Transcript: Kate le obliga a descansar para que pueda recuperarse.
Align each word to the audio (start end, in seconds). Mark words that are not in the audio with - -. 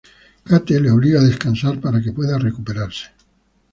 Kate 0.49 0.79
le 0.79 0.89
obliga 0.89 1.19
a 1.19 1.23
descansar 1.23 1.79
para 1.79 2.01
que 2.01 2.11
pueda 2.11 2.39
recuperarse. 2.39 3.11